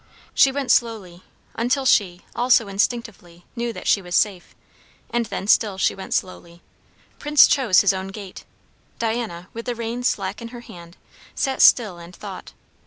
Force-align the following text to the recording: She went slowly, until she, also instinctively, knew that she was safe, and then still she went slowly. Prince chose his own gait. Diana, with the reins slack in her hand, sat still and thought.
She 0.33 0.51
went 0.51 0.71
slowly, 0.71 1.21
until 1.53 1.85
she, 1.85 2.21
also 2.35 2.67
instinctively, 2.67 3.45
knew 3.55 3.71
that 3.71 3.85
she 3.85 4.01
was 4.01 4.15
safe, 4.15 4.55
and 5.11 5.27
then 5.27 5.45
still 5.45 5.77
she 5.77 5.93
went 5.93 6.15
slowly. 6.15 6.63
Prince 7.19 7.45
chose 7.47 7.81
his 7.81 7.93
own 7.93 8.07
gait. 8.07 8.43
Diana, 8.97 9.47
with 9.53 9.67
the 9.67 9.75
reins 9.75 10.07
slack 10.07 10.41
in 10.41 10.47
her 10.47 10.61
hand, 10.61 10.97
sat 11.35 11.61
still 11.61 11.99
and 11.99 12.15
thought. 12.15 12.53